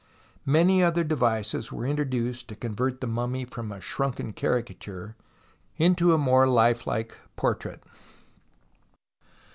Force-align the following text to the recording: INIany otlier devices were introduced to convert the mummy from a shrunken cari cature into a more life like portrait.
INIany 0.47 0.79
otlier 0.79 1.07
devices 1.07 1.71
were 1.71 1.85
introduced 1.85 2.47
to 2.47 2.55
convert 2.55 3.01
the 3.01 3.05
mummy 3.05 3.45
from 3.45 3.71
a 3.71 3.79
shrunken 3.79 4.33
cari 4.33 4.63
cature 4.63 5.13
into 5.77 6.11
a 6.11 6.17
more 6.17 6.47
life 6.47 6.87
like 6.87 7.19
portrait. 7.35 7.83